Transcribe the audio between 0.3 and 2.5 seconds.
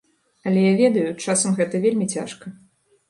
Але я ведаю, часам гэта вельмі цяжка.